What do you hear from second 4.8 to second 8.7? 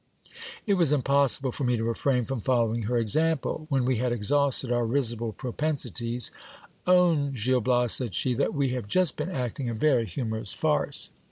risible propensities, Own, Gil Bias, said she, that we